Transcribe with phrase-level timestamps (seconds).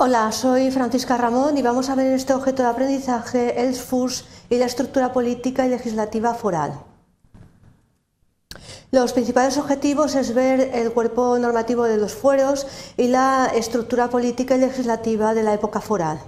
[0.00, 4.56] Hola, soy Francisca Ramón y vamos a ver este objeto de aprendizaje el SFUS y
[4.56, 6.84] la estructura política y legislativa foral.
[8.92, 14.54] Los principales objetivos es ver el cuerpo normativo de los fueros y la estructura política
[14.54, 16.20] y legislativa de la época foral.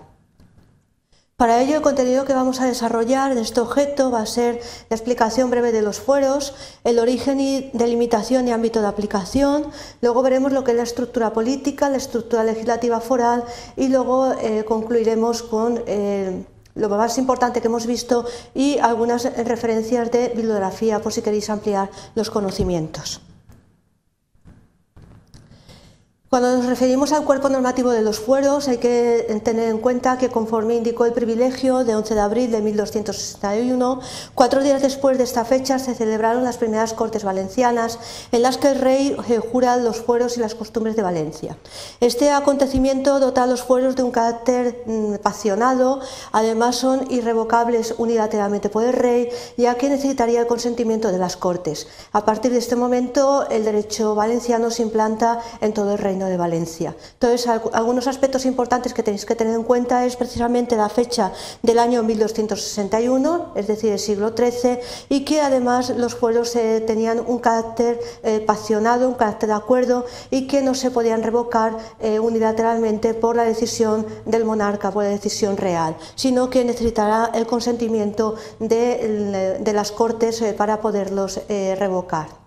[1.41, 4.61] Para ello, el contenido que vamos a desarrollar de este objeto va a ser
[4.91, 6.53] la explicación breve de los fueros,
[6.85, 9.65] el origen y delimitación y ámbito de aplicación,
[10.03, 13.43] luego veremos lo que es la estructura política, la estructura legislativa foral
[13.75, 20.11] y luego eh, concluiremos con eh, lo más importante que hemos visto y algunas referencias
[20.11, 23.23] de bibliografía por si queréis ampliar los conocimientos.
[26.31, 30.29] Cuando nos referimos al cuerpo normativo de los fueros, hay que tener en cuenta que,
[30.29, 34.01] conforme indicó el privilegio de 11 de abril de 1261,
[34.37, 37.99] cuatro días después de esta fecha se celebraron las primeras Cortes Valencianas,
[38.31, 41.57] en las que el rey eh, jura los fueros y las costumbres de Valencia.
[41.99, 45.99] Este acontecimiento dota a los fueros de un carácter mm, pasionado,
[46.31, 51.89] además son irrevocables unilateralmente por el rey, ya que necesitaría el consentimiento de las Cortes.
[52.13, 56.37] A partir de este momento, el derecho valenciano se implanta en todo el reino de
[56.37, 56.95] Valencia.
[57.15, 61.33] Entonces, algunos aspectos importantes que tenéis que tener en cuenta es precisamente la fecha
[61.63, 67.21] del año 1261, es decir, el siglo XIII, y que además los pueblos eh, tenían
[67.27, 72.19] un carácter eh, pasionado, un carácter de acuerdo, y que no se podían revocar eh,
[72.19, 78.37] unilateralmente por la decisión del monarca, por la decisión real, sino que necesitará el consentimiento
[78.59, 82.40] de, de las Cortes para poderlos revocar.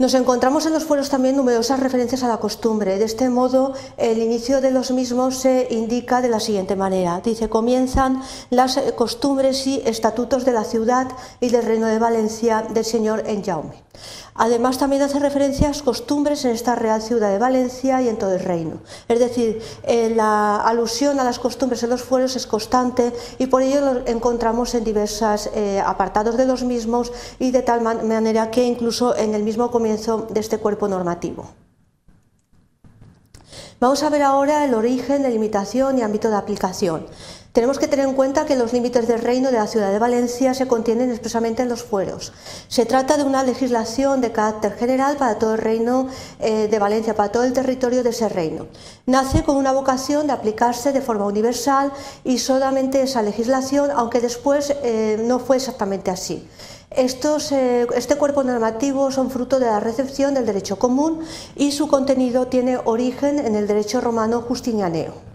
[0.00, 2.98] Nos encontramos en los fueros también numerosas referencias a la costumbre.
[2.98, 7.20] De este modo, el inicio de los mismos se indica de la siguiente manera.
[7.20, 11.08] Dice, comienzan las costumbres y estatutos de la ciudad
[11.40, 13.87] y del reino de Valencia del señor Enjaume.
[14.34, 18.40] Además, también hace referencias costumbres en esta Real Ciudad de Valencia y en todo el
[18.40, 18.78] reino.
[19.08, 23.62] Es decir, eh, la alusión a las costumbres en los fueros es constante y por
[23.62, 28.64] ello lo encontramos en diversos eh, apartados de los mismos y de tal manera que
[28.64, 31.48] incluso en el mismo comienzo de este cuerpo normativo.
[33.80, 37.06] Vamos a ver ahora el origen, delimitación y ámbito de aplicación.
[37.58, 40.54] Tenemos que tener en cuenta que los límites del reino de la ciudad de Valencia
[40.54, 42.32] se contienen expresamente en los fueros.
[42.68, 46.06] Se trata de una legislación de carácter general para todo el reino
[46.38, 48.68] eh, de Valencia, para todo el territorio de ese reino.
[49.06, 51.90] Nace con una vocación de aplicarse de forma universal
[52.22, 56.46] y solamente esa legislación, aunque después eh, no fue exactamente así.
[56.92, 61.24] Eh, este cuerpo normativo son fruto de la recepción del derecho común
[61.56, 65.27] y su contenido tiene origen en el derecho romano justinianeo.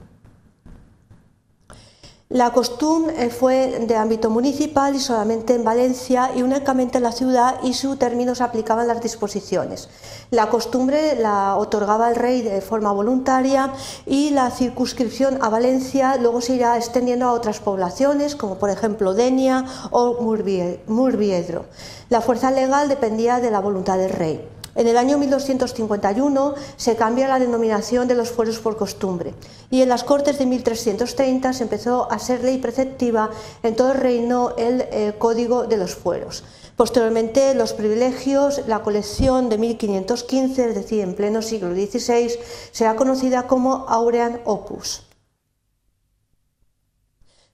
[2.33, 7.59] La costumbre fue de ámbito municipal y solamente en Valencia y únicamente en la ciudad
[7.61, 9.87] y su término se aplicaban las disposiciones.
[10.31, 13.71] La costumbre la otorgaba el rey de forma voluntaria
[14.07, 19.13] y la circunscripción a Valencia luego se irá extendiendo a otras poblaciones como por ejemplo
[19.13, 21.65] Denia o Murviedro.
[22.09, 24.52] La fuerza legal dependía de la voluntad del rey.
[24.75, 29.35] En el año 1251 se cambia la denominación de los fueros por costumbre
[29.69, 33.29] y en las Cortes de 1330 se empezó a ser ley preceptiva
[33.61, 36.43] en todo el reino el eh, Código de los Fueros.
[36.75, 42.31] Posteriormente, los privilegios, la colección de 1515, es decir, en pleno siglo XVI,
[42.71, 45.03] será conocida como Aurean Opus.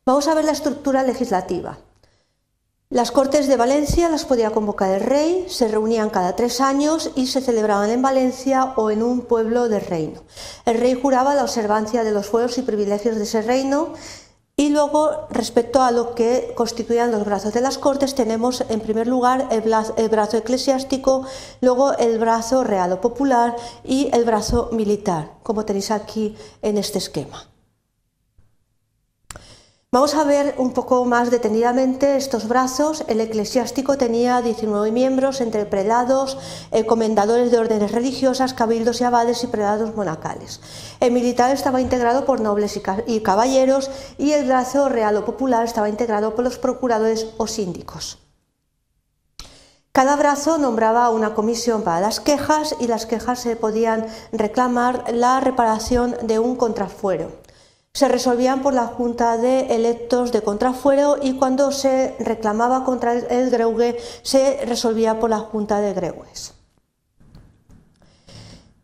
[0.06, 1.78] Vamos a ver la estructura legislativa.
[2.92, 7.28] Las Cortes de Valencia las podía convocar el rey, se reunían cada tres años y
[7.28, 10.24] se celebraban en Valencia o en un pueblo del reino.
[10.66, 13.94] El rey juraba la observancia de los fueros y privilegios de ese reino
[14.56, 19.06] y luego, respecto a lo que constituían los brazos de las Cortes, tenemos en primer
[19.06, 21.28] lugar el brazo, eclesiástico,
[21.62, 26.98] luego el brazo real o popular y el brazo militar, como tenéis aquí en este
[26.98, 27.50] esquema.
[29.92, 33.04] Vamos a ver un poco más detenidamente estos brazos.
[33.08, 36.38] El eclesiástico tenía 19 miembros entre prelados,
[36.70, 40.62] eh, comendadores de órdenes religiosas, cabildos y abades y prelados monacales.
[41.00, 45.90] El militar estaba integrado por nobles y caballeros y el brazo real o popular estaba
[45.90, 48.20] integrado por los procuradores o síndicos.
[49.92, 55.40] Cada brazo nombraba una comisión para las quejas y las quejas se podían reclamar la
[55.40, 57.49] reparación de un contrafuero
[57.94, 63.50] se resolvían por la Junta de Electos de Contrafuero y cuando se reclamaba contra el
[63.50, 66.59] greugue se resolvía por la Junta de Greues.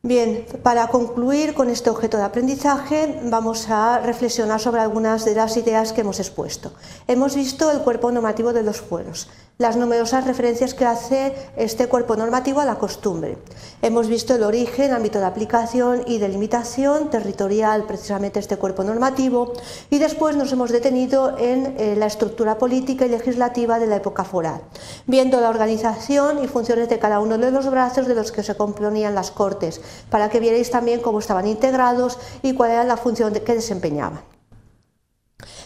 [0.05, 5.57] Bien, para concluir con este objeto de aprendizaje vamos a reflexionar sobre algunas de las
[5.57, 6.73] ideas que hemos expuesto.
[7.07, 12.17] Hemos visto el cuerpo normativo de los fueros, las numerosas referencias que hace este cuerpo
[12.17, 13.37] normativo a la costumbre.
[13.81, 19.53] Hemos visto el origen, ámbito de aplicación y delimitación territorial, precisamente este cuerpo normativo,
[19.89, 24.25] y después nos hemos detenido en eh, la estructura política y legislativa de la época
[24.25, 24.61] foral,
[25.07, 28.55] viendo la organización y funciones de cada uno de los brazos de los que se
[28.55, 33.33] componían las Cortes, para que vierais también cómo estaban integrados y cuál era la función
[33.33, 34.21] que desempeñaban.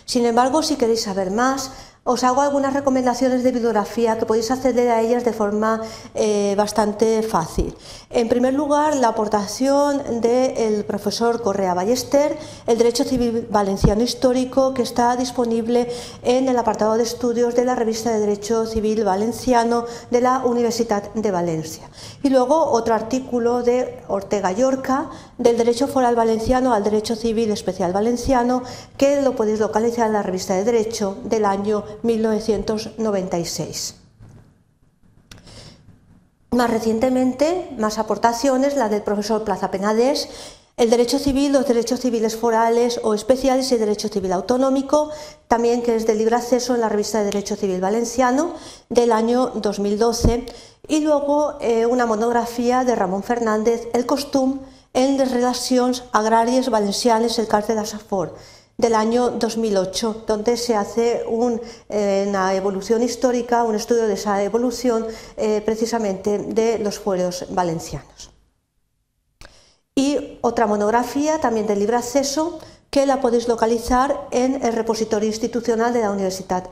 [0.05, 1.71] Sin embargo, si queréis saber más,
[2.03, 5.81] os hago algunas recomendaciones de bibliografía que podéis acceder a ellas de forma
[6.15, 7.75] eh, bastante fácil.
[8.09, 14.81] En primer lugar, la aportación del profesor Correa Ballester, el Derecho Civil Valenciano Histórico, que
[14.81, 15.87] está disponible
[16.23, 21.13] en el apartado de estudios de la revista de Derecho Civil Valenciano de la Universidad
[21.13, 21.89] de Valencia.
[22.23, 27.93] Y luego otro artículo de Ortega Yorca, del Derecho Foral Valenciano al Derecho Civil Especial
[27.93, 28.63] Valenciano,
[28.97, 33.95] que lo podéis localizar en la revista de Derecho del año 1996.
[36.51, 40.27] Más recientemente, más aportaciones, la del profesor Plaza Penades,
[40.77, 45.11] el derecho civil, los derechos civiles forales o especiales y el derecho civil autonómico,
[45.49, 48.53] también que es de libre acceso en la revista de Derecho Civil Valenciano
[48.87, 50.45] del año 2012,
[50.87, 54.61] y luego eh, una monografía de Ramón Fernández, El costum
[54.93, 58.35] en las relaciones agrarias valencianas, el cárcel de Safor,
[58.79, 61.25] del año 2008, donde se hace
[61.89, 65.05] eh, una evolución histórica, un estudio de esa evolución
[65.35, 68.31] eh, precisamente de los fueros valencianos.
[69.93, 75.93] Y otra monografía también de libre acceso que la podéis localizar en el repositorio institucional
[75.93, 76.69] de la Universidad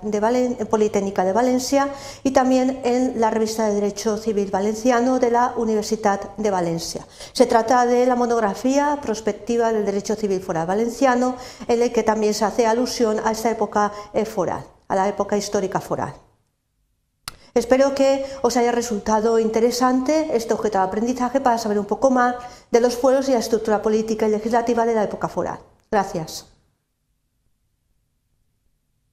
[0.70, 1.90] Politécnica de Valencia
[2.24, 7.06] y también en la revista de Derecho Civil Valenciano de la Universidad de Valencia.
[7.34, 11.36] Se trata de la monografía prospectiva del Derecho Civil Foral Valenciano,
[11.68, 15.38] en el que también se hace alusión a esta época eh, foral, a la época
[15.38, 16.16] histórica foral.
[17.54, 22.36] Espero que os haya resultado interesante este objeto de aprendizaje para saber un poco más
[22.72, 25.60] de los fueros y la estructura política y legislativa de la época foral.
[25.92, 26.46] Gracias.